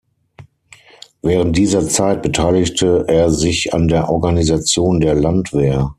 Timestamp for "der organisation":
3.87-4.99